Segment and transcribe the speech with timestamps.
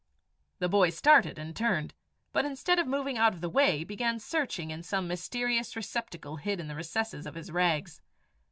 [0.57, 1.93] The boy started and turned,
[2.33, 6.59] but instead of moving out of the way, began searching in some mysterious receptacle hid
[6.59, 8.01] in the recesses of his rags.